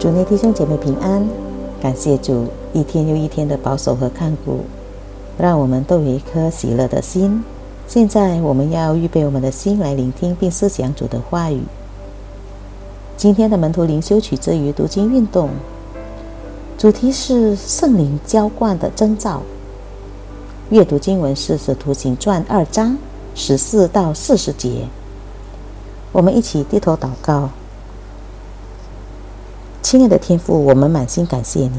[0.00, 1.28] 主内弟兄姐妹平安，
[1.78, 4.60] 感谢主一天又一天的保守和看顾，
[5.36, 7.44] 让我们都有一颗喜乐的心。
[7.86, 11.60] 现在我们要预备我们的心来聆听并思想主的话语。
[13.18, 15.50] 今天的门徒灵修取自于读经运动，
[16.78, 19.42] 主题是圣灵浇灌的征兆。
[20.70, 22.96] 阅读经文是《使徒行传》二章
[23.34, 24.86] 十四到四十节。
[26.10, 27.50] 我们一起低头祷告。
[29.90, 31.72] 亲爱的天父，我们满心感谢你，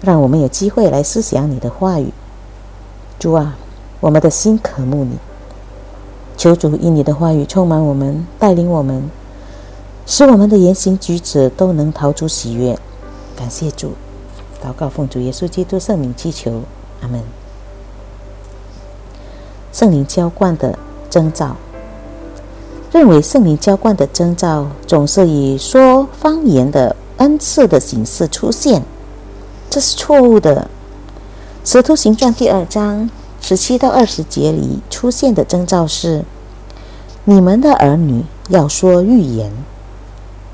[0.00, 2.12] 让我们有机会来思想你的话语。
[3.20, 3.56] 主啊，
[4.00, 5.16] 我们的心渴慕你，
[6.36, 9.08] 求主以你的话语充满我们，带领我们，
[10.06, 12.76] 使我们的言行举止都能逃出喜悦。
[13.36, 13.92] 感谢主，
[14.60, 16.62] 祷告奉主耶稣基督圣名祈求，
[17.02, 17.22] 阿门。
[19.72, 20.76] 圣灵浇灌的
[21.08, 21.54] 征兆。
[22.98, 28.82] 认为圣灵浇灌的征兆总是以说方言的恩赐的形式出现，
[29.70, 30.68] 这是错误的。
[31.64, 33.08] 使徒行传第二章
[33.40, 36.24] 十七到二十节里出现的征兆是：
[37.22, 39.52] 你们的儿女要说预言，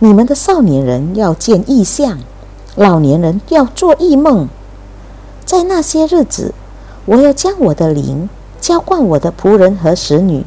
[0.00, 2.18] 你们的少年人要见异象，
[2.74, 4.50] 老年人要做异梦。
[5.46, 6.52] 在那些日子，
[7.06, 8.28] 我要将我的灵
[8.60, 10.44] 浇灌我的仆人和使女，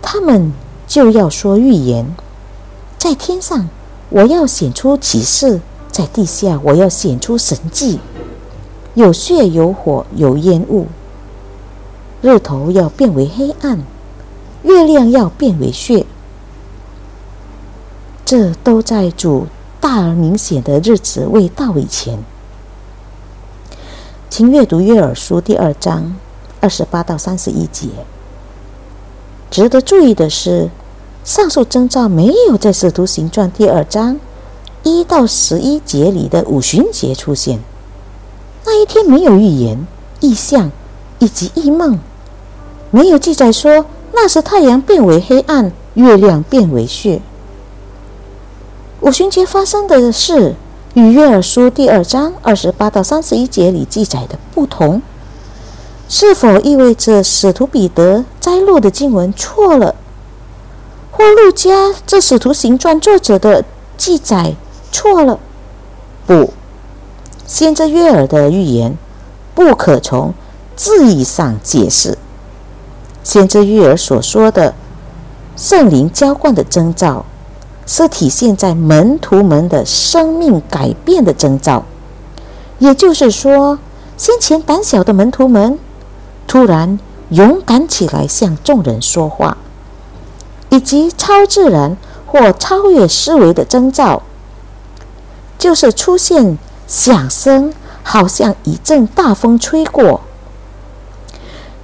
[0.00, 0.54] 他们。
[0.86, 2.06] 就要说预言，
[2.96, 3.68] 在天上
[4.08, 7.98] 我要显出启示，在地下我要显出神迹，
[8.94, 10.86] 有血有火有烟雾，
[12.22, 13.82] 日头要变为黑暗，
[14.62, 16.06] 月亮要变为血，
[18.24, 19.46] 这都在主
[19.80, 22.18] 大而明显的日子未到以前。
[24.30, 26.14] 请阅读约珥书第二章
[26.60, 27.88] 二十八到三十一节。
[29.50, 30.68] 值得注意的是，
[31.24, 34.18] 上述征兆没有在《使徒行传》第二章
[34.82, 37.60] 一到十一节里的五旬节出现。
[38.64, 39.86] 那一天没有预言、
[40.20, 40.70] 异象
[41.20, 41.98] 以及异梦，
[42.90, 47.20] 没有记载说那时太阳变为黑暗，月亮变为血。
[49.00, 50.54] 五旬节发生的事
[50.94, 55.00] 与约珥书第二章二十八到三十一节里记载的不同。
[56.08, 59.96] 是否意味着使徒彼得摘录的经文错了，
[61.10, 63.64] 或路加这使徒行传作者的
[63.96, 64.54] 记载
[64.92, 65.40] 错了？
[66.28, 66.52] 不，
[67.44, 68.96] 先知约尔的预言
[69.52, 70.32] 不可从
[70.76, 72.16] 字义上解释。
[73.24, 74.76] 先知约尔所说的
[75.56, 77.24] 圣灵浇灌的征兆，
[77.84, 81.84] 是体现在门徒们的生命改变的征兆。
[82.78, 83.80] 也就是说，
[84.16, 85.76] 先前胆小的门徒们。
[86.46, 87.00] 突然
[87.30, 89.56] 勇敢起来，向众人说话，
[90.68, 94.22] 以及超自然或超越思维的征兆，
[95.58, 100.20] 就是出现响声，好像一阵大风吹过，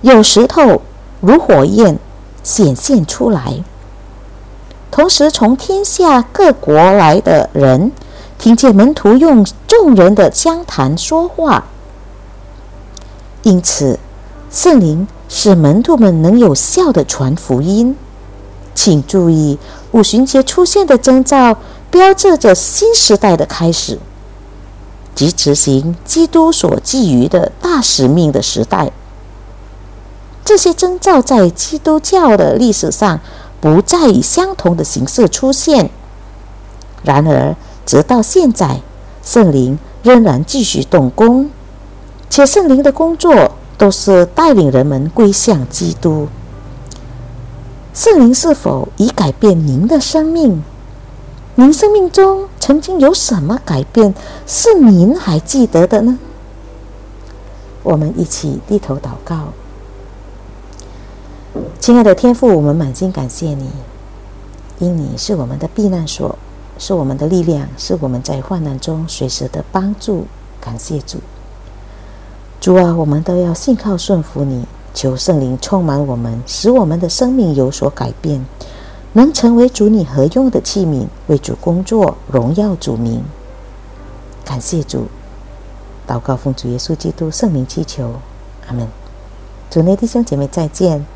[0.00, 0.82] 有石头
[1.20, 1.98] 如火焰
[2.42, 3.62] 显现出来。
[4.90, 7.92] 同时，从天下各国来的人
[8.38, 11.64] 听见门徒用众人的相谈说话，
[13.42, 14.00] 因此。
[14.50, 17.94] 圣灵使门徒们能有效的传福音。
[18.74, 19.58] 请注意，
[19.90, 21.58] 五旬节出现的征兆，
[21.90, 23.98] 标志着新时代的开始，
[25.14, 28.92] 即执行基督所寄予的大使命的时代。
[30.44, 33.20] 这些征兆在基督教的历史上
[33.60, 35.90] 不再以相同的形式出现。
[37.02, 38.80] 然而，直到现在，
[39.22, 41.50] 圣灵仍然继续动工，
[42.30, 43.57] 且圣灵的工作。
[43.78, 46.28] 都是带领人们归向基督。
[47.94, 50.62] 圣灵是否已改变您的生命？
[51.54, 54.14] 您生命中曾经有什么改变
[54.46, 56.18] 是您还记得的呢？
[57.82, 59.48] 我们一起低头祷告。
[61.80, 63.70] 亲爱的天父，我们满心感谢你，
[64.78, 66.38] 因你是我们的避难所，
[66.78, 70.26] 是我们的力量，是我们在患难中随时的帮助。
[70.60, 71.18] 感谢主。
[72.60, 78.44] 主啊，我们都要信靠顺服你，求圣灵充满我们，使我们的生命有所改变，
[79.12, 83.22] 能成为主你合用的器皿，为主工作，荣耀主名。
[84.44, 85.06] 感谢主，
[86.06, 88.14] 祷告奉主耶稣基督圣名祈求，
[88.66, 88.88] 阿门。
[89.70, 91.06] 主内弟兄姐妹再见，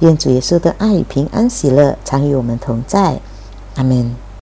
[0.00, 3.20] 愿主耶稣的爱与平安喜乐常与我们同在，
[3.74, 4.16] 阿门。